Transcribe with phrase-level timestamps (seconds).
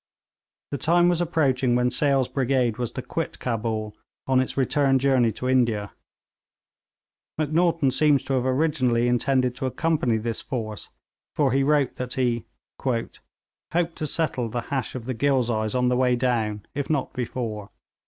[0.71, 5.31] The time was approaching when Sale's brigade was to quit Cabul on its return journey
[5.33, 5.93] to India.
[7.37, 10.89] Macnaghten seems to have originally intended to accompany this force,
[11.35, 12.45] for he wrote that he
[12.79, 13.19] 'hoped
[13.97, 17.69] to settle the hash of the Ghilzais on the way down, if not before.'